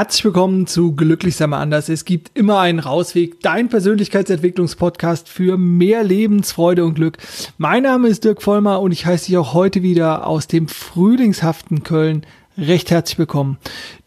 [0.00, 1.90] Herzlich willkommen zu Glücklich sei mal anders.
[1.90, 3.42] Es gibt immer einen Rausweg.
[3.42, 7.18] Dein Persönlichkeitsentwicklungspodcast für mehr Lebensfreude und Glück.
[7.58, 11.82] Mein Name ist Dirk Vollmer und ich heiße dich auch heute wieder aus dem frühlingshaften
[11.82, 12.24] Köln
[12.56, 13.58] recht herzlich willkommen.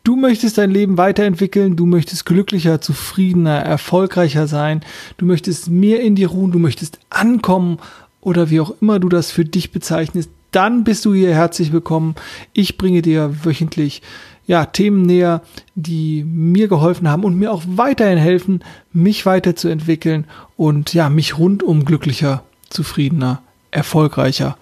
[0.03, 4.81] Du möchtest dein Leben weiterentwickeln, du möchtest glücklicher, zufriedener, erfolgreicher sein,
[5.17, 7.77] du möchtest mehr in dir ruhen, du möchtest ankommen
[8.19, 12.15] oder wie auch immer du das für dich bezeichnest, dann bist du hier herzlich willkommen.
[12.53, 14.01] Ich bringe dir wöchentlich
[14.45, 15.41] ja, Themen näher,
[15.75, 20.25] die mir geholfen haben und mir auch weiterhin helfen, mich weiterzuentwickeln
[20.57, 24.57] und ja, mich rundum glücklicher, zufriedener, erfolgreicher,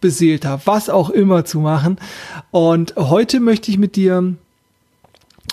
[0.00, 1.98] beseelter, was auch immer zu machen.
[2.50, 4.34] Und heute möchte ich mit dir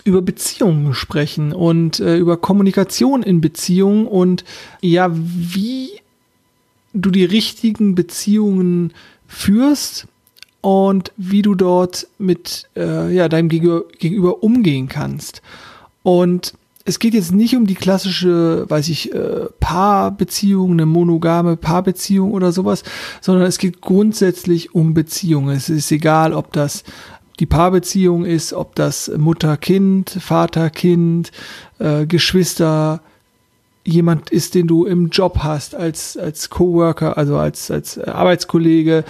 [0.04, 4.44] über Beziehungen sprechen und äh, über Kommunikation in Beziehungen und
[4.82, 5.90] ja, wie
[6.94, 8.94] du die richtigen Beziehungen
[9.28, 10.08] führst
[10.62, 15.42] und wie du dort mit äh, ja, deinem Gegenüber umgehen kannst.
[16.04, 16.54] Und
[16.86, 22.52] es geht jetzt nicht um die klassische, weiß ich, äh, Paarbeziehung, eine monogame Paarbeziehung oder
[22.52, 22.84] sowas,
[23.22, 25.56] sondern es geht grundsätzlich um Beziehungen.
[25.56, 26.84] Es ist egal, ob das
[27.40, 31.32] die Paarbeziehung ist, ob das Mutter-Kind, Vater-Kind,
[31.80, 33.02] äh, Geschwister,
[33.86, 39.04] jemand ist, den du im Job hast, als, als Coworker, also als, als Arbeitskollege,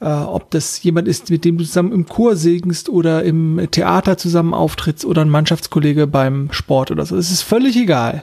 [0.00, 4.16] äh, ob das jemand ist, mit dem du zusammen im Chor singst oder im Theater
[4.16, 7.16] zusammen auftrittst oder ein Mannschaftskollege beim Sport oder so.
[7.16, 8.22] Es ist völlig egal.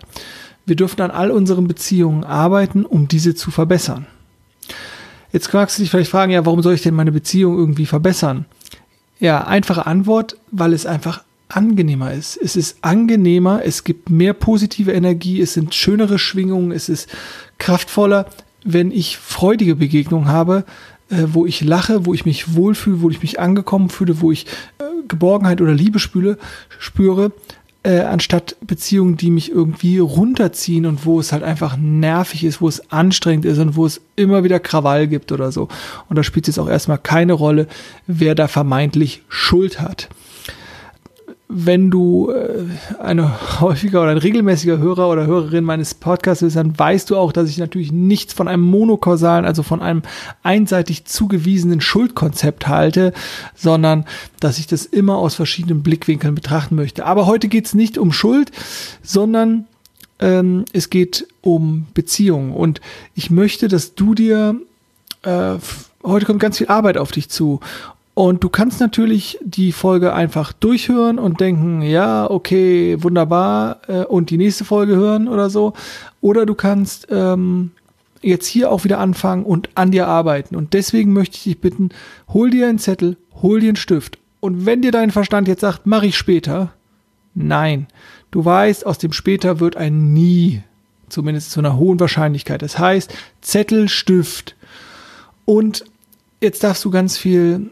[0.65, 4.07] Wir dürfen an all unseren Beziehungen arbeiten, um diese zu verbessern.
[5.31, 8.45] Jetzt magst du dich vielleicht fragen, ja, warum soll ich denn meine Beziehung irgendwie verbessern?
[9.19, 12.37] Ja, einfache Antwort, weil es einfach angenehmer ist.
[12.37, 17.07] Es ist angenehmer, es gibt mehr positive Energie, es sind schönere Schwingungen, es ist
[17.57, 18.27] kraftvoller,
[18.63, 20.65] wenn ich freudige Begegnungen habe,
[21.09, 24.45] wo ich lache, wo ich mich wohlfühle, wo ich mich angekommen fühle, wo ich
[24.79, 26.37] äh, Geborgenheit oder Liebe spüle,
[26.79, 27.31] spüre,
[27.83, 32.67] äh, anstatt Beziehungen, die mich irgendwie runterziehen und wo es halt einfach nervig ist, wo
[32.67, 35.69] es anstrengend ist und wo es immer wieder Krawall gibt oder so.
[36.09, 37.67] Und da spielt es jetzt auch erstmal keine Rolle,
[38.05, 40.09] wer da vermeintlich Schuld hat
[41.49, 42.65] wenn du äh,
[42.99, 47.31] eine häufiger oder ein regelmäßiger Hörer oder Hörerin meines Podcasts bist, dann weißt du auch,
[47.31, 50.01] dass ich natürlich nichts von einem monokausalen, also von einem
[50.43, 53.13] einseitig zugewiesenen Schuldkonzept halte,
[53.55, 54.05] sondern
[54.39, 57.05] dass ich das immer aus verschiedenen Blickwinkeln betrachten möchte.
[57.05, 58.51] Aber heute geht es nicht um Schuld,
[59.01, 59.65] sondern
[60.19, 62.51] ähm, es geht um Beziehungen.
[62.51, 62.81] Und
[63.15, 64.59] ich möchte, dass du dir
[65.23, 65.55] äh,
[66.03, 67.59] heute kommt ganz viel Arbeit auf dich zu.
[68.17, 74.31] Und du kannst natürlich die Folge einfach durchhören und denken, ja, okay, wunderbar, äh, und
[74.31, 75.73] die nächste Folge hören oder so.
[76.19, 77.73] Oder du kannst ähm,
[78.23, 80.55] jetzt hier auch wieder anfangen und an dir arbeiten.
[80.55, 81.89] Und deswegen möchte ich dich bitten,
[82.27, 84.17] hol dir einen Zettel, hol dir einen Stift.
[84.39, 86.73] Und wenn dir dein Verstand jetzt sagt, mache ich später,
[87.35, 87.85] nein.
[88.31, 90.63] Du weißt, aus dem später wird ein nie,
[91.07, 92.63] zumindest zu einer hohen Wahrscheinlichkeit.
[92.63, 94.55] Das heißt, Zettel, Stift.
[95.45, 95.85] Und
[96.41, 97.69] jetzt darfst du ganz viel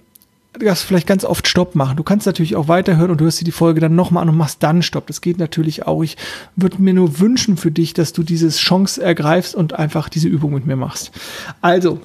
[0.59, 1.97] du darfst vielleicht ganz oft Stopp machen.
[1.97, 4.63] Du kannst natürlich auch weiterhören und hörst dir die Folge dann nochmal an und machst
[4.63, 5.07] dann Stopp.
[5.07, 6.03] Das geht natürlich auch.
[6.03, 6.17] Ich
[6.55, 10.53] würde mir nur wünschen für dich, dass du diese Chance ergreifst und einfach diese Übung
[10.53, 11.11] mit mir machst.
[11.61, 11.99] Also,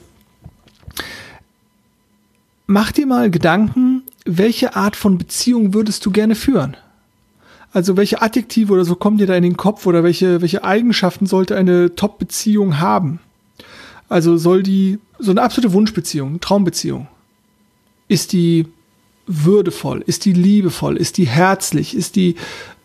[2.67, 6.77] mach dir mal Gedanken, welche Art von Beziehung würdest du gerne führen?
[7.73, 11.27] Also welche Adjektive oder so kommen dir da in den Kopf oder welche, welche Eigenschaften
[11.27, 13.21] sollte eine Top-Beziehung haben?
[14.09, 17.07] Also soll die so eine absolute Wunschbeziehung, Traumbeziehung,
[18.11, 18.67] ist die
[19.27, 20.03] würdevoll?
[20.05, 20.97] Ist die liebevoll?
[20.97, 21.97] Ist die herzlich?
[21.97, 22.35] Ist die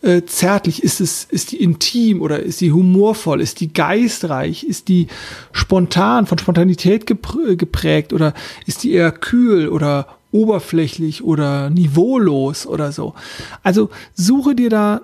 [0.03, 0.83] äh, zärtlich?
[0.83, 3.41] Ist es, ist die intim oder ist die humorvoll?
[3.41, 4.63] Ist die geistreich?
[4.63, 5.07] Ist die
[5.51, 8.35] spontan, von Spontanität geprägt oder
[8.67, 13.15] ist die eher kühl oder oberflächlich oder niveaulos oder so?
[13.63, 15.01] Also suche dir da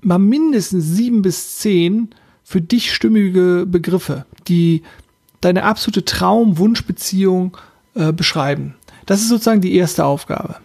[0.00, 2.10] mal mindestens sieben bis zehn
[2.44, 4.82] für dich stimmige Begriffe, die
[5.40, 7.56] deine absolute Traum-Wunschbeziehung
[7.96, 8.75] äh, beschreiben.
[9.06, 10.56] Das ist sozusagen die erste Aufgabe.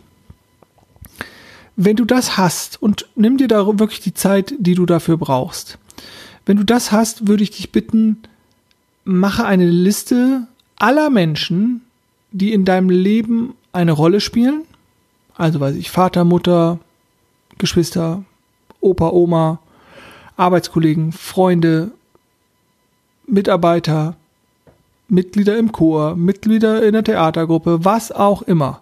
[1.75, 5.77] Wenn du das hast und nimm dir da wirklich die Zeit, die du dafür brauchst.
[6.45, 8.17] Wenn du das hast, würde ich dich bitten,
[9.03, 10.47] mache eine Liste
[10.77, 11.81] aller Menschen,
[12.31, 14.63] die in deinem Leben eine Rolle spielen.
[15.35, 16.79] Also weiß ich, Vater, Mutter,
[17.57, 18.23] Geschwister,
[18.79, 19.59] Opa, Oma,
[20.35, 21.91] Arbeitskollegen, Freunde,
[23.27, 24.15] Mitarbeiter,
[25.11, 28.81] Mitglieder im Chor, Mitglieder in der Theatergruppe, was auch immer.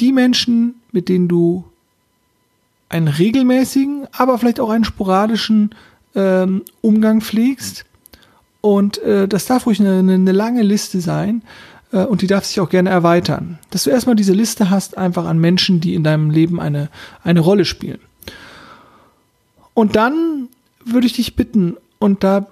[0.00, 1.64] Die Menschen, mit denen du
[2.88, 5.74] einen regelmäßigen, aber vielleicht auch einen sporadischen
[6.14, 7.84] ähm, Umgang pflegst.
[8.60, 11.42] Und äh, das darf ruhig eine, eine lange Liste sein
[11.92, 13.58] äh, und die darf sich auch gerne erweitern.
[13.70, 16.88] Dass du erstmal diese Liste hast, einfach an Menschen, die in deinem Leben eine,
[17.22, 18.00] eine Rolle spielen.
[19.72, 20.48] Und dann
[20.84, 22.46] würde ich dich bitten, und da,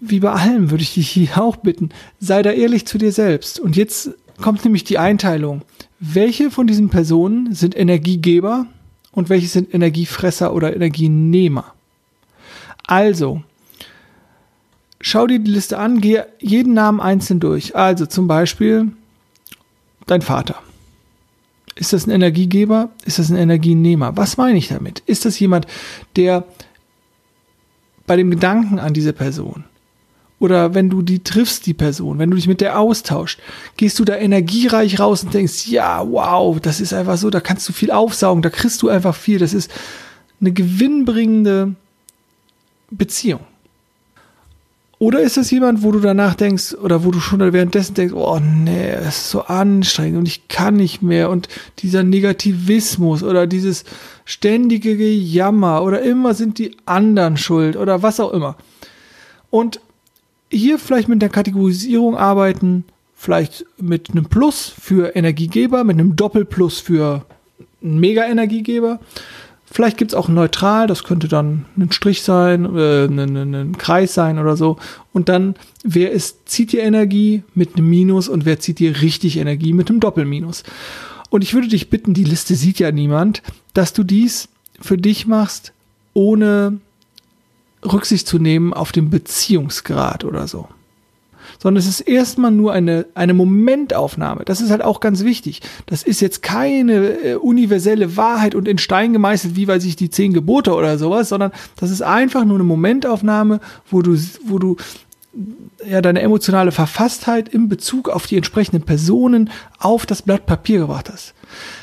[0.00, 3.60] wie bei allem, würde ich dich hier auch bitten, sei da ehrlich zu dir selbst.
[3.60, 4.10] Und jetzt
[4.40, 5.62] kommt nämlich die Einteilung.
[6.00, 8.66] Welche von diesen Personen sind Energiegeber
[9.12, 11.74] und welche sind Energiefresser oder Energienehmer?
[12.86, 13.42] Also,
[15.00, 17.76] schau dir die Liste an, geh jeden Namen einzeln durch.
[17.76, 18.92] Also zum Beispiel
[20.06, 20.56] dein Vater.
[21.76, 22.90] Ist das ein Energiegeber?
[23.04, 24.16] Ist das ein Energienehmer?
[24.16, 25.00] Was meine ich damit?
[25.00, 25.66] Ist das jemand,
[26.16, 26.44] der
[28.06, 29.64] bei dem Gedanken an diese Person
[30.40, 33.38] oder wenn du die triffst, die Person, wenn du dich mit der austauscht,
[33.76, 37.68] gehst du da energiereich raus und denkst, ja, wow, das ist einfach so, da kannst
[37.68, 39.70] du viel aufsaugen, da kriegst du einfach viel, das ist
[40.40, 41.74] eine gewinnbringende
[42.90, 43.40] Beziehung.
[44.98, 48.38] Oder ist das jemand, wo du danach denkst, oder wo du schon währenddessen denkst, oh
[48.38, 51.48] nee, es ist so anstrengend und ich kann nicht mehr und
[51.78, 53.84] dieser Negativismus oder dieses
[54.24, 58.56] ständige Gejammer oder immer sind die anderen schuld oder was auch immer.
[59.48, 59.80] Und
[60.50, 66.80] hier vielleicht mit der Kategorisierung arbeiten, vielleicht mit einem Plus für Energiegeber, mit einem Doppelplus
[66.80, 67.24] für
[67.82, 69.00] einen Mega-Energiegeber
[69.72, 73.54] Vielleicht gibt es auch ein Neutral, das könnte dann ein Strich sein, äh, ein, ein,
[73.54, 74.78] ein, Kreis sein oder so.
[75.12, 75.54] Und dann,
[75.84, 79.88] wer ist, zieht dir Energie mit einem Minus und wer zieht dir richtig Energie mit
[79.88, 80.64] einem Doppelminus.
[81.30, 83.42] Und ich würde dich bitten, die Liste sieht ja niemand,
[83.72, 84.48] dass du dies
[84.80, 85.72] für dich machst,
[86.14, 86.78] ohne
[87.84, 90.68] Rücksicht zu nehmen auf den Beziehungsgrad oder so
[91.58, 94.44] sondern es ist erstmal nur eine, eine Momentaufnahme.
[94.44, 95.60] Das ist halt auch ganz wichtig.
[95.86, 100.10] Das ist jetzt keine äh, universelle Wahrheit und in Stein gemeißelt, wie weiß ich, die
[100.10, 103.60] zehn Gebote oder sowas, sondern das ist einfach nur eine Momentaufnahme,
[103.90, 104.16] wo du,
[104.46, 104.76] wo du
[105.86, 111.10] ja, deine emotionale Verfasstheit im Bezug auf die entsprechenden Personen auf das Blatt Papier gebracht
[111.12, 111.34] hast.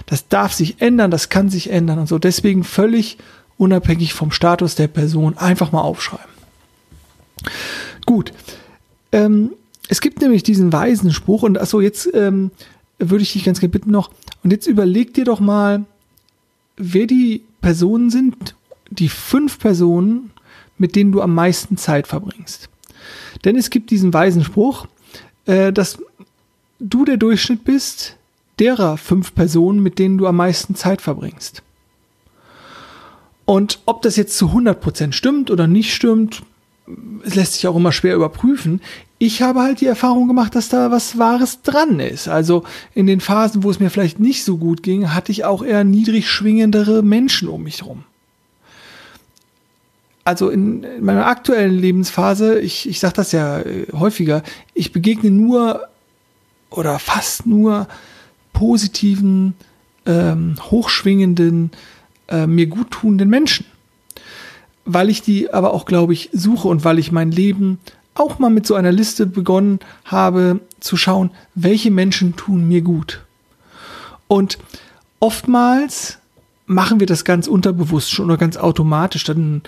[0.06, 2.20] Das darf sich ändern, das kann sich ändern und so.
[2.20, 3.18] Deswegen völlig
[3.57, 6.25] unabhängig vom Status der Person einfach mal aufschreiben.
[8.06, 8.33] Gut.
[9.12, 9.51] Ähm,
[9.89, 12.51] es gibt nämlich diesen weisen Spruch und achso, jetzt ähm,
[13.00, 14.12] würde ich dich ganz gerne bitten noch,
[14.44, 15.86] und jetzt überleg dir doch mal,
[16.75, 18.56] wer die Personen sind,
[18.89, 20.31] die fünf Personen,
[20.77, 22.69] mit denen du am meisten Zeit verbringst.
[23.45, 24.88] Denn es gibt diesen weisen Spruch,
[25.45, 26.00] äh, dass
[26.80, 28.18] du der Durchschnitt bist
[28.59, 31.62] derer fünf Personen, mit denen du am meisten Zeit verbringst.
[33.48, 36.44] Und ob das jetzt zu 100% stimmt oder nicht stimmt,
[37.24, 38.82] es lässt sich auch immer schwer überprüfen.
[39.20, 42.28] Ich habe halt die Erfahrung gemacht, dass da was Wahres dran ist.
[42.28, 45.64] Also in den Phasen, wo es mir vielleicht nicht so gut ging, hatte ich auch
[45.64, 48.04] eher niedrig schwingendere Menschen um mich herum.
[50.26, 54.44] Also in, meiner aktuellen Lebensphase, ich, ich sage das ja äh, häufiger,
[54.74, 55.88] ich begegne nur
[56.70, 57.88] oder fast nur
[58.52, 59.54] positiven,
[60.06, 61.97] ähm, hochschwingenden, äh,
[62.46, 63.66] mir guttunenden Menschen
[64.88, 67.80] weil ich die aber auch, glaube ich, suche und weil ich mein Leben
[68.16, 73.22] auch mal mit so einer Liste begonnen habe zu schauen, welche Menschen tun mir gut.
[74.28, 74.58] Und
[75.20, 76.20] oftmals
[76.66, 79.26] machen wir das ganz unterbewusst schon oder ganz automatisch.
[79.26, 79.62] Dann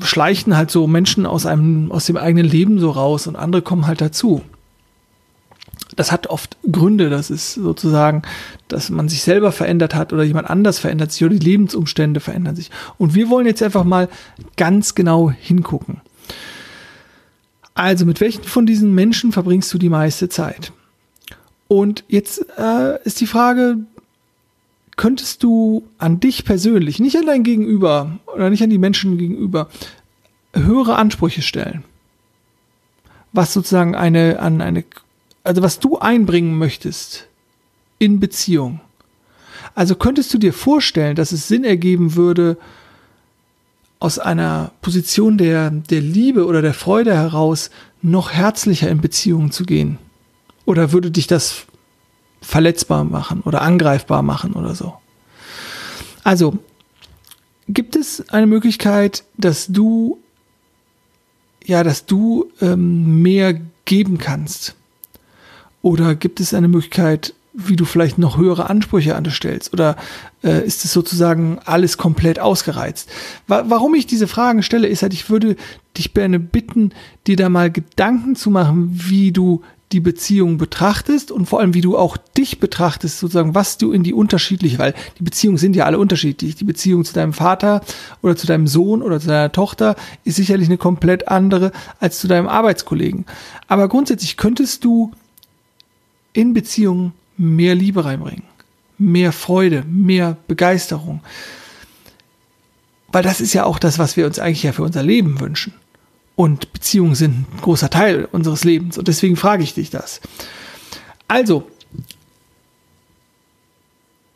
[0.00, 3.86] schleichen halt so Menschen aus einem, aus dem eigenen Leben so raus und andere kommen
[3.86, 4.42] halt dazu
[5.94, 7.10] das hat oft Gründe.
[7.10, 8.22] Das ist sozusagen,
[8.68, 12.56] dass man sich selber verändert hat oder jemand anders verändert sich oder die Lebensumstände verändern
[12.56, 12.70] sich.
[12.98, 14.08] Und wir wollen jetzt einfach mal
[14.56, 16.00] ganz genau hingucken.
[17.74, 20.72] Also, mit welchen von diesen Menschen verbringst du die meiste Zeit?
[21.68, 23.78] Und jetzt äh, ist die Frage,
[24.96, 29.68] könntest du an dich persönlich, nicht an dein Gegenüber oder nicht an die Menschen gegenüber,
[30.54, 31.84] höhere Ansprüche stellen?
[33.32, 34.84] Was sozusagen eine, an eine
[35.46, 37.28] also was du einbringen möchtest
[37.98, 38.80] in Beziehung.
[39.74, 42.56] Also könntest du dir vorstellen, dass es Sinn ergeben würde,
[43.98, 47.70] aus einer Position der, der Liebe oder der Freude heraus
[48.02, 49.98] noch herzlicher in Beziehungen zu gehen?
[50.64, 51.64] Oder würde dich das
[52.42, 54.94] verletzbar machen oder angreifbar machen oder so?
[56.24, 56.58] Also,
[57.68, 60.18] gibt es eine Möglichkeit, dass du,
[61.64, 64.75] ja, dass du ähm, mehr geben kannst?
[65.86, 69.72] Oder gibt es eine Möglichkeit, wie du vielleicht noch höhere Ansprüche an dich stellst?
[69.72, 69.94] Oder
[70.42, 73.08] äh, ist es sozusagen alles komplett ausgereizt?
[73.46, 75.54] Wa warum ich diese Fragen stelle, ist halt, ich würde
[75.96, 76.90] dich gerne bitten,
[77.28, 79.62] dir da mal Gedanken zu machen, wie du
[79.92, 84.02] die Beziehung betrachtest und vor allem, wie du auch dich betrachtest, sozusagen, was du in
[84.02, 86.56] die unterschiedliche, weil die Beziehungen sind ja alle unterschiedlich.
[86.56, 87.80] Die Beziehung zu deinem Vater
[88.22, 92.26] oder zu deinem Sohn oder zu deiner Tochter ist sicherlich eine komplett andere als zu
[92.26, 93.24] deinem Arbeitskollegen.
[93.68, 95.12] Aber grundsätzlich könntest du
[96.36, 98.44] in Beziehungen mehr Liebe reinbringen,
[98.98, 101.20] mehr Freude, mehr Begeisterung.
[103.12, 105.72] weil das ist ja auch das, was wir uns eigentlich ja für unser Leben wünschen.
[106.34, 108.98] Und Beziehungen sind ein großer Teil unseres Lebens.
[108.98, 110.20] Und deswegen frage ich dich das.
[111.28, 111.70] Also,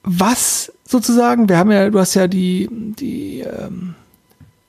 [0.03, 3.95] was sozusagen, wir haben ja, du hast ja die, die, ähm,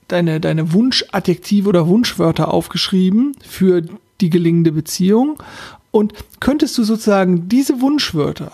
[0.10, 3.82] deine, deine Wunschadjektive oder Wunschwörter aufgeschrieben für
[4.20, 5.42] die gelingende Beziehung.
[5.92, 8.52] Und könntest du sozusagen diese Wunschwörter,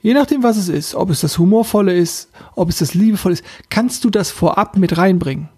[0.00, 3.44] je nachdem was es ist, ob es das Humorvolle ist, ob es das Liebevolle ist,
[3.68, 5.48] kannst du das vorab mit reinbringen?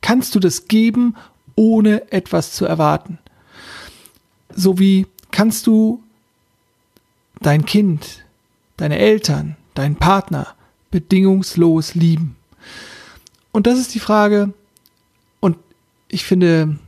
[0.00, 1.14] Kannst du das geben,
[1.54, 3.18] ohne etwas zu erwarten?
[4.54, 6.02] So wie kannst du
[7.40, 8.24] dein Kind,
[8.76, 10.48] deine Eltern, deinen Partner
[10.90, 12.36] bedingungslos lieben?
[13.52, 14.52] Und das ist die Frage,
[15.40, 15.56] und
[16.08, 16.78] ich finde,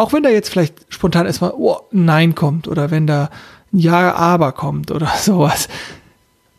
[0.00, 3.28] auch wenn da jetzt vielleicht spontan erstmal oh, Nein kommt oder wenn da
[3.70, 5.68] ein Ja, aber kommt oder sowas,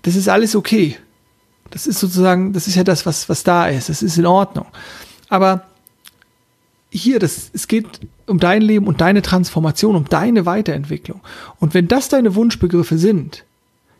[0.03, 0.97] das ist alles okay.
[1.71, 3.89] Das ist sozusagen, das ist ja das, was, was da ist.
[3.89, 4.67] Das ist in Ordnung.
[5.27, 5.65] Aber
[6.91, 7.87] hier, das, es geht
[8.27, 11.21] um dein Leben und deine Transformation, um deine Weiterentwicklung.
[11.59, 13.43] Und wenn das deine Wunschbegriffe sind,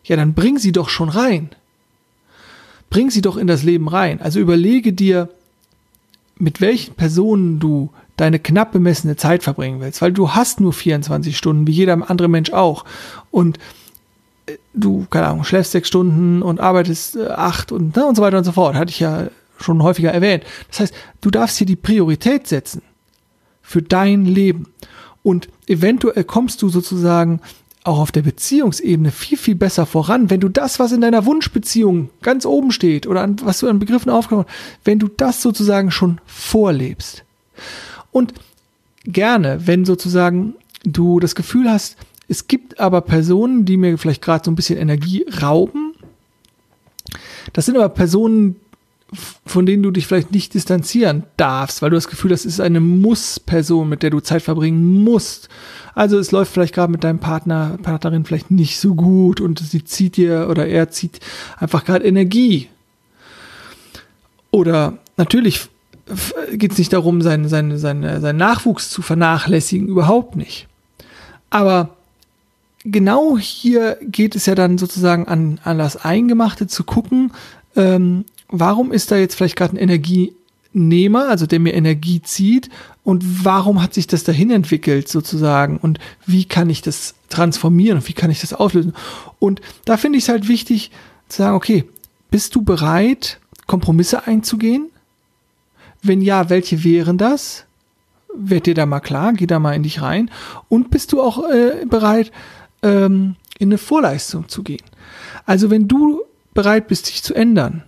[0.04, 1.50] ja, dann bring sie doch schon rein.
[2.92, 4.22] Bring sie doch in das Leben rein.
[4.22, 5.30] Also überlege dir,
[6.38, 7.90] mit welchen Personen du
[8.22, 12.28] deine knapp bemessene Zeit verbringen willst, weil du hast nur 24 Stunden, wie jeder andere
[12.28, 12.86] Mensch auch.
[13.32, 13.58] Und
[14.46, 18.22] äh, du, keine Ahnung, schläfst sechs Stunden und arbeitest äh, acht und, ne, und so
[18.22, 18.76] weiter und so fort.
[18.76, 20.44] Hatte ich ja schon häufiger erwähnt.
[20.70, 22.84] Das heißt, du darfst hier die Priorität setzen
[23.64, 24.68] für dein Leben.
[25.24, 27.42] Und eventuell kommst du sozusagen
[27.84, 32.12] auch auf der Beziehungsebene viel, viel besser voran, wenn du das, was in deiner Wunschbeziehung
[32.22, 35.90] ganz oben steht oder an, was du an Begriffen aufgenommen hast, wenn du das sozusagen
[35.90, 37.24] schon vorlebst.
[38.12, 38.34] Und
[39.04, 44.46] gerne, wenn sozusagen du das Gefühl hast, es gibt aber Personen, die mir vielleicht gerade
[44.46, 45.94] so ein bisschen Energie rauben.
[47.54, 48.56] Das sind aber Personen,
[49.46, 52.62] von denen du dich vielleicht nicht distanzieren darfst, weil du das Gefühl hast, es ist
[52.62, 55.50] eine Muss-Person, mit der du Zeit verbringen musst.
[55.94, 59.84] Also es läuft vielleicht gerade mit deinem Partner, Partnerin vielleicht nicht so gut und sie
[59.84, 61.20] zieht dir oder er zieht
[61.58, 62.70] einfach gerade Energie.
[64.52, 65.68] Oder natürlich
[66.54, 70.68] geht es nicht darum, seinen, seinen, seinen, seinen Nachwuchs zu vernachlässigen, überhaupt nicht.
[71.50, 71.90] Aber
[72.84, 77.32] genau hier geht es ja dann sozusagen an, an das Eingemachte zu gucken,
[77.76, 82.70] ähm, warum ist da jetzt vielleicht gerade ein Energienehmer, also der mir Energie zieht
[83.04, 88.08] und warum hat sich das dahin entwickelt sozusagen und wie kann ich das transformieren und
[88.08, 88.94] wie kann ich das auslösen?
[89.40, 90.92] Und da finde ich es halt wichtig
[91.30, 91.86] zu sagen, okay,
[92.30, 94.91] bist du bereit, Kompromisse einzugehen?
[96.02, 97.66] Wenn ja, welche wären das?
[98.34, 100.32] Werd dir da mal klar, geh da mal in dich rein.
[100.70, 102.32] Und bist du auch äh, bereit,
[102.82, 104.84] ähm, in eine Vorleistung zu gehen?
[105.46, 106.22] Also wenn du
[106.54, 107.84] bereit bist, dich zu ändern,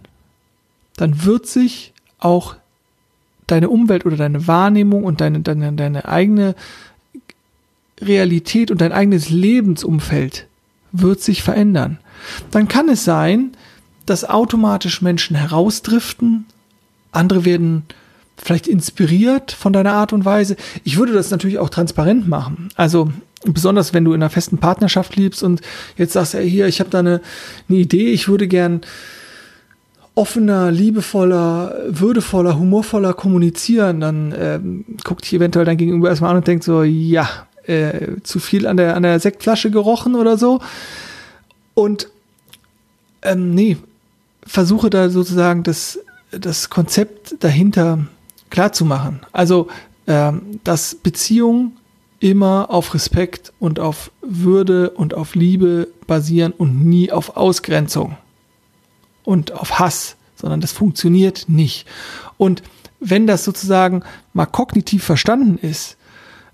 [0.96, 2.56] dann wird sich auch
[3.48, 6.56] deine Umwelt oder deine Wahrnehmung und deine, deine, deine eigene
[8.00, 10.48] Realität und dein eigenes Lebensumfeld
[10.92, 12.00] wird sich verändern.
[12.52, 13.52] Dann kann es sein,
[14.06, 16.46] dass automatisch Menschen herausdriften,
[17.12, 17.84] andere werden
[18.38, 20.56] vielleicht inspiriert von deiner Art und Weise.
[20.84, 22.70] Ich würde das natürlich auch transparent machen.
[22.76, 23.12] Also
[23.46, 25.62] besonders wenn du in einer festen Partnerschaft liebst und
[25.98, 27.22] jetzt sagst, ey, hier, ich habe da eine,
[27.70, 28.82] eine Idee, ich würde gern
[30.16, 36.48] offener, liebevoller, würdevoller, humorvoller kommunizieren, dann ähm, guckt dich eventuell dein Gegenüber erstmal an und
[36.48, 37.28] denkt so, ja,
[37.66, 40.60] äh, zu viel an der, an der Sektflasche gerochen oder so.
[41.74, 42.10] Und
[43.24, 43.78] ähm, nee,
[44.46, 46.00] versuche da sozusagen das,
[46.32, 48.04] das Konzept dahinter zu
[48.86, 49.22] machen.
[49.32, 49.68] Also,
[50.08, 51.78] ähm, dass Beziehungen
[52.20, 58.18] immer auf Respekt und auf Würde und auf Liebe basieren und nie auf Ausgrenzung
[59.24, 61.88] und auf Hass, sondern das funktioniert nicht.
[62.38, 62.64] Und
[63.00, 65.98] wenn das sozusagen mal kognitiv verstanden ist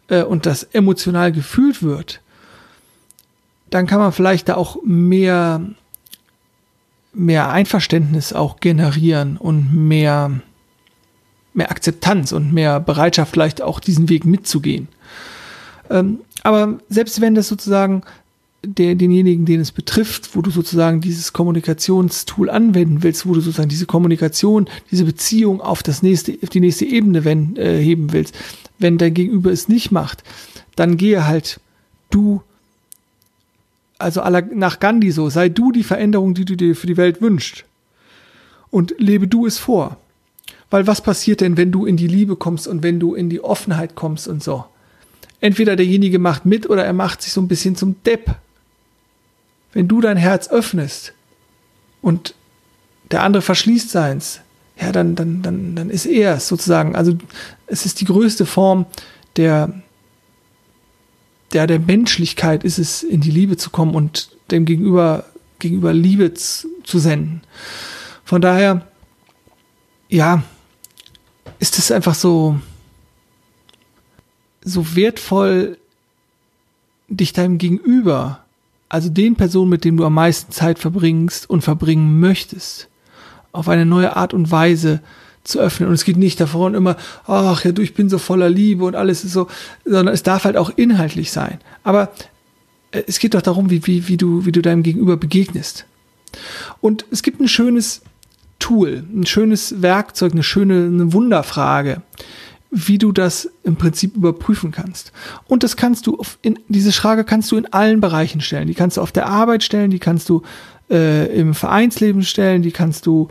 [0.08, 2.22] äh, und das emotional gefühlt wird,
[3.70, 5.62] dann kann man vielleicht da auch mehr,
[7.14, 10.42] mehr Einverständnis auch generieren und mehr,
[11.60, 14.88] mehr Akzeptanz und mehr Bereitschaft, vielleicht auch diesen Weg mitzugehen.
[15.90, 18.04] Ähm, aber selbst wenn das sozusagen
[18.64, 23.70] der, denjenigen, den es betrifft, wo du sozusagen dieses Kommunikationstool anwenden willst, wo du sozusagen
[23.70, 28.36] diese Kommunikation, diese Beziehung auf das nächste, auf die nächste Ebene wenn, äh, heben willst.
[28.78, 30.24] Wenn dein Gegenüber es nicht macht,
[30.76, 31.60] dann gehe halt
[32.10, 32.42] du,
[33.98, 34.22] also
[34.54, 37.66] nach Gandhi so, sei du die Veränderung, die du dir für die Welt wünschst.
[38.72, 39.98] Und lebe du es vor.
[40.70, 43.44] Weil was passiert denn, wenn du in die Liebe kommst und wenn du in die
[43.44, 44.66] Offenheit kommst und so?
[45.42, 48.36] Entweder derjenige macht mit oder er macht sich so ein bisschen zum Depp
[49.74, 51.14] wenn du dein Herz öffnest
[52.02, 52.34] und
[53.12, 54.42] der andere verschließt seins,
[54.80, 56.96] ja, dann, dann, dann, dann ist er es sozusagen.
[56.96, 57.18] Also
[57.68, 58.86] es ist die größte Form
[59.36, 59.74] der,
[61.54, 65.26] der, der Menschlichkeit ist es, in die Liebe zu kommen und dem Gegenüber,
[65.60, 67.42] gegenüber Liebe zu, zu senden.
[68.24, 68.88] Von daher,
[70.08, 70.44] ja,
[71.60, 72.60] ist es einfach so,
[74.64, 75.78] so wertvoll,
[77.08, 78.44] dich deinem Gegenüber,
[78.88, 82.88] also den Personen, mit denen du am meisten Zeit verbringst und verbringen möchtest,
[83.52, 85.02] auf eine neue Art und Weise
[85.44, 85.90] zu öffnen.
[85.90, 88.96] Und es geht nicht davon immer, ach ja, du, ich bin so voller Liebe und
[88.96, 89.48] alles ist so,
[89.86, 91.60] sondern es darf halt auch inhaltlich sein.
[91.84, 92.12] Aber
[92.92, 95.86] äh, es geht doch darum, wie, wie, wie, du, wie du deinem Gegenüber begegnest.
[96.82, 98.02] Und es gibt ein schönes
[98.60, 102.02] Tool, ein schönes Werkzeug, eine schöne eine Wunderfrage,
[102.72, 105.12] wie du das im Prinzip überprüfen kannst.
[105.48, 108.68] Und das kannst du, auf, in, diese Frage kannst du in allen Bereichen stellen.
[108.68, 110.44] Die kannst du auf der Arbeit stellen, die kannst du
[110.90, 113.30] äh, im Vereinsleben stellen, die kannst du,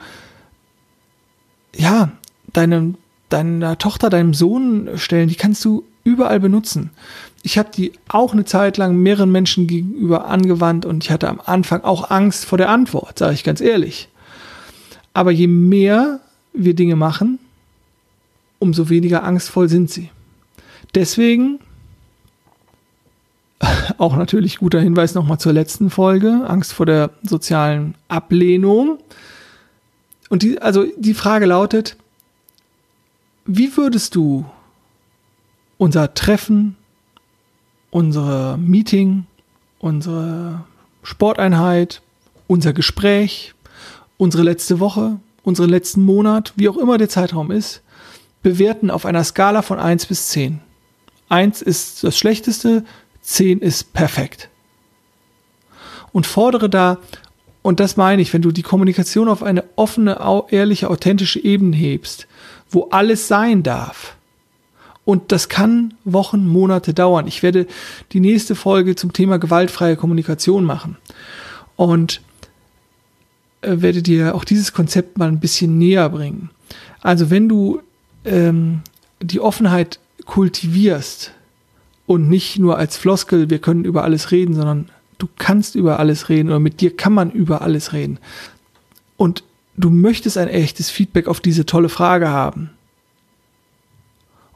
[1.77, 2.11] ja,
[2.53, 2.97] deinem,
[3.29, 6.91] deiner Tochter, deinem Sohn stellen, die kannst du überall benutzen.
[7.43, 11.41] Ich habe die auch eine Zeit lang mehreren Menschen gegenüber angewandt und ich hatte am
[11.45, 14.09] Anfang auch Angst vor der Antwort, sage ich ganz ehrlich.
[15.15, 16.21] Aber je mehr
[16.53, 17.39] wir Dinge machen,
[18.59, 20.11] umso weniger angstvoll sind sie.
[20.95, 21.61] Deswegen
[23.99, 28.99] auch natürlich guter Hinweis nochmal zur letzten Folge, Angst vor der sozialen Ablehnung.
[30.29, 31.97] Und die, also die Frage lautet,
[33.47, 34.45] wie würdest du
[35.79, 36.77] unser Treffen,
[37.91, 39.27] unsere Meeting,
[39.79, 40.65] unsere
[41.03, 42.03] Sporteinheit,
[42.47, 43.55] unser Gespräch,
[44.19, 47.81] unsere letzte Woche, unseren letzten Monat, wie auch immer der Zeitraum ist,
[48.43, 50.61] bewerten auf einer Skala von 1 bis 10.
[51.31, 52.85] 1 ist das Schlechteste,
[53.23, 54.51] 10 ist perfekt.
[56.13, 56.99] Und fordere da,
[57.63, 60.19] und das meine ich, wenn du die Kommunikation auf eine offene,
[60.51, 62.27] ehrliche, authentische Ebene hebst,
[62.71, 64.17] wo alles sein darf.
[65.05, 67.27] Und das kann Wochen, Monate dauern.
[67.27, 67.67] Ich werde
[68.13, 70.97] die nächste Folge zum Thema gewaltfreie Kommunikation machen.
[71.77, 72.21] Und
[73.63, 76.51] werde dir auch dieses Konzept mal ein bisschen näher bringen.
[77.01, 77.81] Also wenn du
[78.25, 78.83] ähm,
[79.21, 81.33] die Offenheit kultivierst
[82.07, 86.29] und nicht nur als Floskel, wir können über alles reden, sondern du kannst über alles
[86.29, 88.19] reden oder mit dir kann man über alles reden.
[89.17, 89.43] Und
[89.77, 92.71] du möchtest ein echtes Feedback auf diese tolle Frage haben.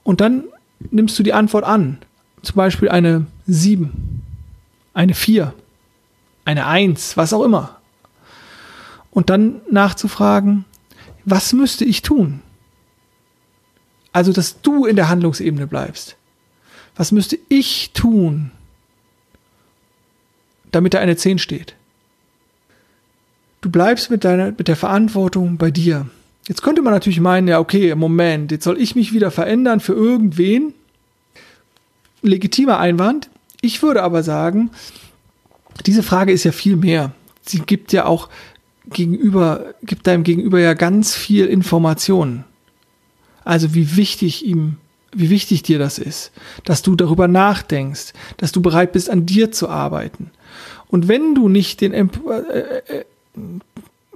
[0.04, 0.44] Und dann
[0.90, 1.98] nimmst du die Antwort an.
[2.42, 4.22] Zum Beispiel eine 7,
[4.94, 5.54] eine 4,
[6.44, 7.81] eine 1, was auch immer
[9.12, 10.64] und dann nachzufragen,
[11.24, 12.40] was müsste ich tun?
[14.12, 16.16] Also, dass du in der Handlungsebene bleibst.
[16.96, 18.50] Was müsste ich tun,
[20.70, 21.74] damit da eine 10 steht?
[23.62, 26.06] Du bleibst mit deiner, mit der Verantwortung bei dir.
[26.48, 29.92] Jetzt könnte man natürlich meinen, ja, okay, Moment, jetzt soll ich mich wieder verändern für
[29.92, 30.74] irgendwen.
[32.20, 33.30] Legitimer Einwand.
[33.60, 34.70] Ich würde aber sagen,
[35.86, 37.12] diese Frage ist ja viel mehr.
[37.42, 38.28] Sie gibt ja auch
[38.90, 42.44] Gegenüber, gibt deinem Gegenüber ja ganz viel Informationen.
[43.44, 44.76] Also wie wichtig ihm,
[45.12, 46.32] wie wichtig dir das ist,
[46.64, 50.30] dass du darüber nachdenkst, dass du bereit bist, an dir zu arbeiten.
[50.88, 53.04] Und wenn du nicht den äh, äh,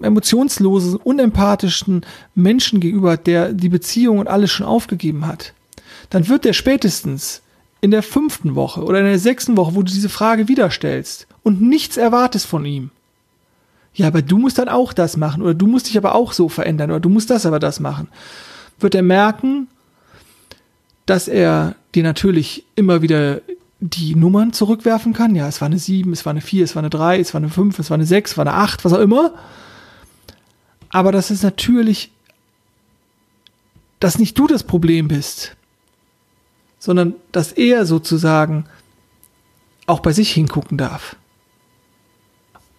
[0.02, 5.54] emotionslosen, unempathischen Menschen gegenüber, der die Beziehung und alles schon aufgegeben hat,
[6.10, 7.42] dann wird der spätestens
[7.80, 11.26] in der fünften Woche oder in der sechsten Woche, wo du diese Frage wieder stellst
[11.42, 12.90] und nichts erwartest von ihm,
[13.96, 16.50] ja, aber du musst dann auch das machen oder du musst dich aber auch so
[16.50, 18.08] verändern oder du musst das aber das machen,
[18.78, 19.68] wird er merken,
[21.06, 23.40] dass er dir natürlich immer wieder
[23.80, 25.34] die Nummern zurückwerfen kann.
[25.34, 27.40] Ja, es war eine 7, es war eine 4, es war eine 3, es war
[27.40, 29.32] eine 5, es war eine 6, es war eine 8, was auch immer.
[30.90, 32.10] Aber dass es natürlich,
[33.98, 35.56] dass nicht du das Problem bist,
[36.78, 38.66] sondern dass er sozusagen
[39.86, 41.16] auch bei sich hingucken darf.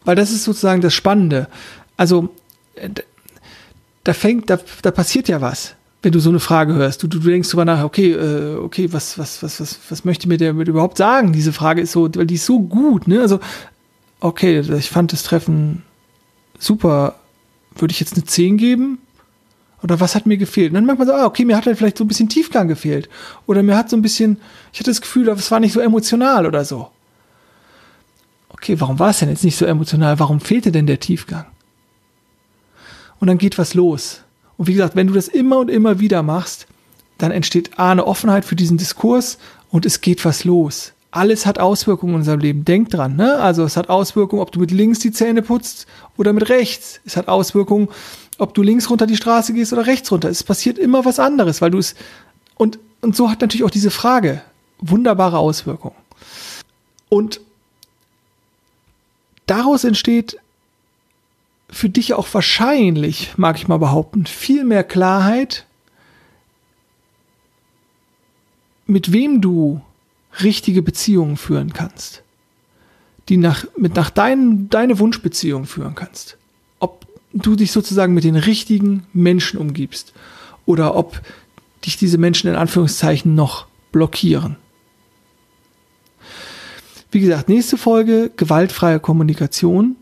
[0.07, 1.49] Weil das ist sozusagen das Spannende.
[1.97, 2.29] Also,
[2.75, 2.89] äh,
[4.05, 7.03] da fängt, da, da passiert ja was, wenn du so eine Frage hörst.
[7.03, 10.37] Du, du, denkst drüber nach, okay, äh, okay, was, was, was, was, was möchte mir
[10.37, 11.33] der mit überhaupt sagen?
[11.33, 13.19] Diese Frage ist so, weil die ist so gut, ne?
[13.19, 13.41] Also,
[14.21, 15.83] okay, ich fand das Treffen
[16.57, 17.15] super.
[17.75, 18.99] Würde ich jetzt eine 10 geben?
[19.83, 20.69] Oder was hat mir gefehlt?
[20.69, 22.69] Und dann merkt man so, ah, okay, mir hat halt vielleicht so ein bisschen Tiefgang
[22.69, 23.09] gefehlt.
[23.45, 24.37] Oder mir hat so ein bisschen,
[24.71, 26.91] ich hatte das Gefühl, das war nicht so emotional oder so
[28.57, 30.19] okay, warum war es denn jetzt nicht so emotional?
[30.19, 31.45] Warum fehlte denn der Tiefgang?
[33.19, 34.21] Und dann geht was los.
[34.57, 36.67] Und wie gesagt, wenn du das immer und immer wieder machst,
[37.17, 39.37] dann entsteht A, eine Offenheit für diesen Diskurs
[39.69, 40.93] und es geht was los.
[41.11, 42.65] alles hat Auswirkungen in unserem Leben.
[42.65, 43.37] Denk dran, ne?
[43.39, 46.99] Also es hat Auswirkungen, ob du mit links die Zähne putzt oder mit rechts.
[47.05, 47.87] Es hat Auswirkungen,
[48.37, 50.29] ob du links runter die Straße gehst oder rechts runter.
[50.29, 51.95] Es passiert immer was anderes, weil du es
[52.55, 54.41] und und so hat natürlich auch diese Frage
[54.79, 55.95] wunderbare Auswirkungen.
[57.09, 57.39] Und
[59.47, 60.37] daraus entsteht
[61.69, 65.65] für dich auch wahrscheinlich, mag ich mal behaupten, viel mehr Klarheit,
[68.85, 69.81] mit wem du
[70.41, 72.23] richtige Beziehungen führen kannst,
[73.27, 76.37] die nach, mit nach deinen, deine Wunschbeziehungen führen kannst.
[76.79, 80.13] Ob du dich sozusagen mit den richtigen Menschen umgibst
[80.65, 81.21] oder ob
[81.85, 84.55] dich diese Menschen in Anführungszeichen noch blockieren.
[87.11, 89.95] Wie gesagt, nächste Folge, gewaltfreie Kommunikation.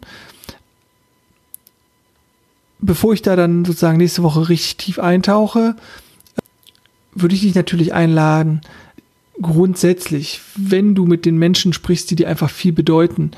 [2.79, 5.75] Bevor ich da dann sozusagen nächste Woche richtig tief eintauche,
[7.13, 8.61] würde ich dich natürlich einladen,
[9.41, 13.31] grundsätzlich, wenn du mit den Menschen sprichst, die dir einfach viel bedeuten,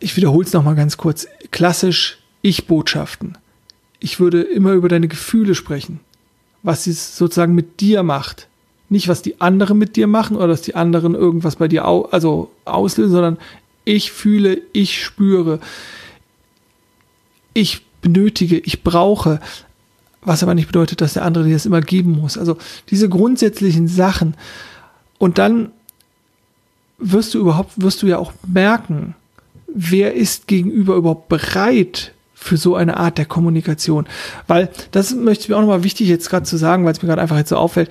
[0.00, 3.36] ich wiederhole es nochmal ganz kurz, klassisch Ich-Botschaften.
[4.00, 6.00] Ich würde immer über deine Gefühle sprechen,
[6.62, 8.48] was es sozusagen mit dir macht.
[8.88, 12.02] Nicht, was die anderen mit dir machen oder dass die anderen irgendwas bei dir au
[12.06, 13.38] also auslösen, sondern
[13.84, 15.60] ich fühle, ich spüre,
[17.54, 19.40] ich benötige, ich brauche
[20.28, 22.36] was aber nicht bedeutet, dass der andere dir das immer geben muss.
[22.38, 22.56] Also
[22.90, 24.34] diese grundsätzlichen Sachen.
[25.18, 25.70] Und dann
[26.98, 29.14] wirst du überhaupt, wirst du ja auch merken,
[29.72, 34.06] wer ist gegenüber überhaupt bereit für so eine Art der Kommunikation.
[34.46, 37.08] Weil das möchte ich mir auch nochmal wichtig jetzt gerade zu sagen, weil es mir
[37.08, 37.90] gerade einfach jetzt so auffällt.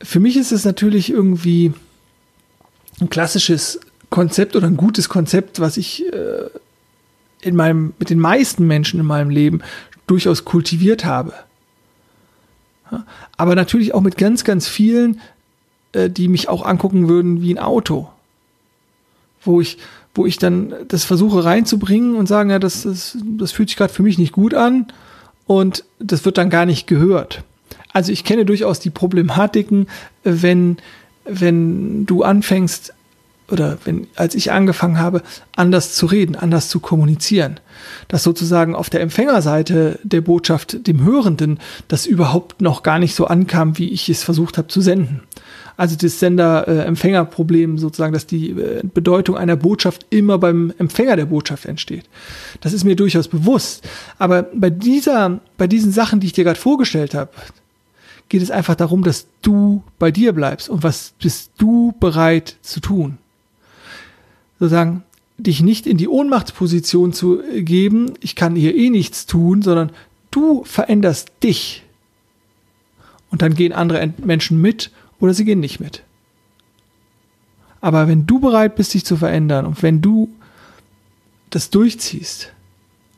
[0.00, 1.72] Für mich ist es natürlich irgendwie
[3.00, 3.80] ein klassisches
[4.10, 6.48] Konzept oder ein gutes Konzept, was ich äh,
[7.40, 9.60] in meinem, mit den meisten Menschen in meinem Leben
[10.06, 11.34] durchaus kultiviert habe.
[13.36, 15.20] Aber natürlich auch mit ganz, ganz vielen,
[15.92, 18.08] äh, die mich auch angucken würden wie ein Auto.
[19.42, 19.78] Wo ich,
[20.14, 23.92] wo ich dann das versuche reinzubringen und sagen, ja, das, das, das fühlt sich gerade
[23.92, 24.86] für mich nicht gut an
[25.46, 27.44] und das wird dann gar nicht gehört.
[27.92, 29.88] Also ich kenne durchaus die Problematiken,
[30.24, 30.76] wenn,
[31.24, 32.94] wenn du anfängst,
[33.50, 35.22] oder wenn, als ich angefangen habe,
[35.56, 37.60] anders zu reden, anders zu kommunizieren,
[38.08, 43.26] dass sozusagen auf der Empfängerseite der Botschaft dem Hörenden das überhaupt noch gar nicht so
[43.26, 45.22] ankam, wie ich es versucht habe zu senden.
[45.78, 51.66] Also das Sender-Empfänger-Problem sozusagen, dass die äh, Bedeutung einer Botschaft immer beim Empfänger der Botschaft
[51.66, 52.04] entsteht.
[52.60, 53.88] Das ist mir durchaus bewusst.
[54.18, 57.30] Aber bei dieser, bei diesen Sachen, die ich dir gerade vorgestellt habe,
[58.28, 62.80] geht es einfach darum, dass du bei dir bleibst und was bist du bereit zu
[62.80, 63.18] tun
[64.58, 65.04] sozusagen
[65.36, 69.92] dich nicht in die Ohnmachtsposition zu geben, ich kann hier eh nichts tun, sondern
[70.30, 71.84] du veränderst dich.
[73.30, 76.02] Und dann gehen andere Menschen mit oder sie gehen nicht mit.
[77.80, 80.28] Aber wenn du bereit bist, dich zu verändern und wenn du
[81.50, 82.52] das durchziehst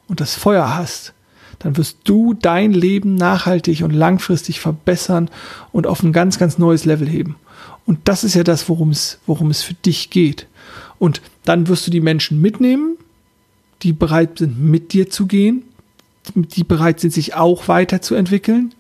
[0.07, 1.15] und das Feuer hast,
[1.61, 5.31] dann wirst du dein Leben nachhaltig und langfristig verbessern
[5.73, 7.37] und auf ein ganz, ganz neues Level heben.
[7.87, 10.47] Und das ist ja das, worum es, worum es für dich geht.
[10.99, 12.97] Und dann wirst du die Menschen mitnehmen,
[13.83, 15.65] die bereit sind, mit dir zu gehen,
[16.35, 18.75] die bereit sind, sich auch weiterzuentwickeln,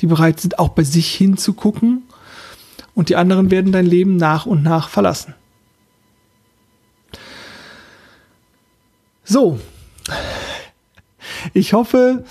[0.00, 2.02] die bereit sind, auch bei sich hinzugucken.
[2.94, 5.34] Und die anderen werden dein Leben nach und nach verlassen.
[9.24, 9.58] So.
[11.52, 12.24] Ich hoffe,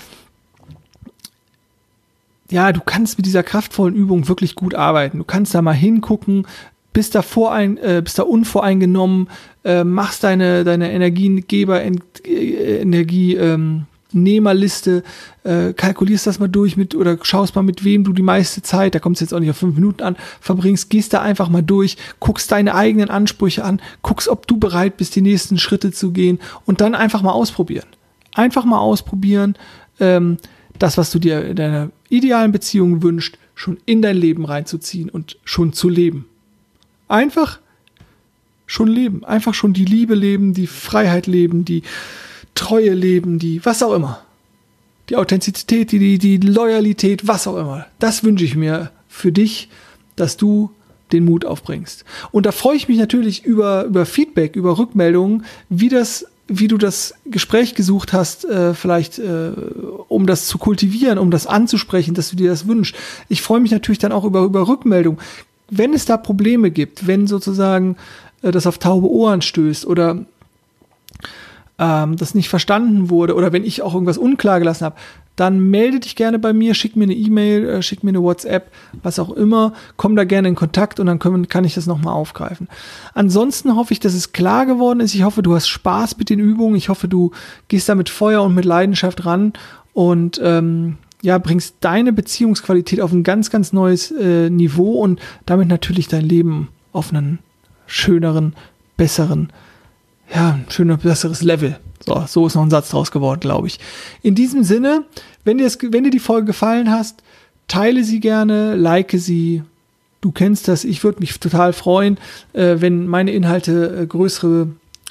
[2.50, 5.18] ja, du kannst mit dieser kraftvollen Übung wirklich gut arbeiten.
[5.18, 6.46] Du kannst da mal hingucken,
[6.92, 9.28] bist da vorein, äh, bist da unvoreingenommen,
[9.64, 15.02] äh, machst deine, deine Energiegeber, en, äh, Energie, ähm, Nehmerliste,
[15.42, 18.94] äh, kalkulierst das mal durch mit oder schaust mal mit wem du die meiste Zeit,
[18.94, 21.62] da kommt es jetzt auch nicht auf fünf Minuten an, verbringst, gehst da einfach mal
[21.62, 26.12] durch, guckst deine eigenen Ansprüche an, guckst, ob du bereit bist, die nächsten Schritte zu
[26.12, 27.86] gehen und dann einfach mal ausprobieren.
[28.34, 29.56] Einfach mal ausprobieren,
[30.00, 30.36] ähm,
[30.78, 35.38] das, was du dir in deiner idealen Beziehung wünschst, schon in dein Leben reinzuziehen und
[35.44, 36.26] schon zu leben.
[37.08, 37.60] Einfach
[38.66, 39.24] schon leben.
[39.24, 41.82] Einfach schon die Liebe leben, die Freiheit leben, die
[42.54, 44.22] Treue leben, die was auch immer.
[45.08, 47.86] Die Authentizität, die, die, die Loyalität, was auch immer.
[47.98, 49.68] Das wünsche ich mir für dich,
[50.16, 50.70] dass du
[51.12, 52.04] den Mut aufbringst.
[52.32, 56.76] Und da freue ich mich natürlich über, über Feedback, über Rückmeldungen, wie das, wie du
[56.76, 59.52] das Gespräch gesucht hast, äh, vielleicht äh,
[60.08, 62.94] um das zu kultivieren, um das anzusprechen, dass du dir das wünschst.
[63.28, 65.18] Ich freue mich natürlich dann auch über, über Rückmeldungen
[65.70, 67.96] wenn es da Probleme gibt, wenn sozusagen
[68.42, 70.24] äh, das auf taube Ohren stößt oder
[71.78, 74.96] ähm, das nicht verstanden wurde oder wenn ich auch irgendwas unklar gelassen habe,
[75.36, 78.70] dann melde dich gerne bei mir, schick mir eine E-Mail, äh, schick mir eine WhatsApp,
[79.02, 79.72] was auch immer.
[79.96, 82.68] Komm da gerne in Kontakt und dann können, kann ich das nochmal aufgreifen.
[83.14, 85.14] Ansonsten hoffe ich, dass es klar geworden ist.
[85.14, 86.76] Ich hoffe, du hast Spaß mit den Übungen.
[86.76, 87.32] Ich hoffe, du
[87.68, 89.52] gehst da mit Feuer und mit Leidenschaft ran
[89.92, 95.68] und ähm, ja, bringst deine Beziehungsqualität auf ein ganz, ganz neues äh, Niveau und damit
[95.68, 97.38] natürlich dein Leben auf einen
[97.86, 98.54] schöneren,
[98.96, 99.50] besseren,
[100.32, 101.78] ja, ein schöner, besseres Level.
[102.04, 103.80] So, so ist noch ein Satz draus geworden, glaube ich.
[104.22, 105.04] In diesem Sinne,
[105.44, 107.22] wenn dir, es, wenn dir die Folge gefallen hast,
[107.68, 109.62] teile sie gerne, like sie.
[110.20, 110.84] Du kennst das.
[110.84, 112.18] Ich würde mich total freuen,
[112.54, 114.68] äh, wenn meine Inhalte äh, größere,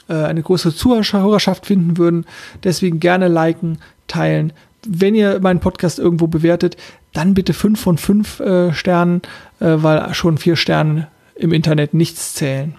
[0.09, 2.25] äh, eine größere Zuhörerschaft finden würden.
[2.63, 4.53] Deswegen gerne liken, teilen.
[4.87, 6.77] Wenn ihr meinen Podcast irgendwo bewertet,
[7.13, 9.21] dann bitte fünf von fünf äh, Sternen,
[9.59, 12.75] äh, weil schon vier Sterne im Internet nichts zählen.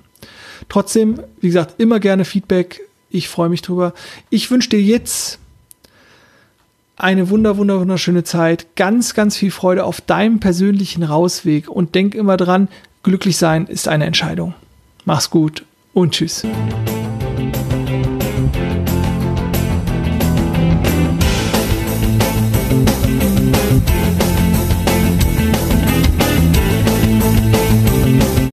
[0.69, 2.81] Trotzdem, wie gesagt, immer gerne Feedback.
[3.11, 3.95] Ich freue mich drüber.
[4.31, 5.39] Ich wünsche dir jetzt
[6.97, 8.77] eine wunder, wunder, wunderschöne Zeit.
[8.77, 12.69] Ganz, ganz viel Freude auf deinem persönlichen Rausweg und denk immer dran,
[13.03, 14.55] glücklich sein ist eine Entscheidung.
[15.05, 16.45] Mach's gut und tschüss.